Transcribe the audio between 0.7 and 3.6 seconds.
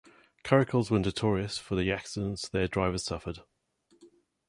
were notorious for the accidents their drivers suffered.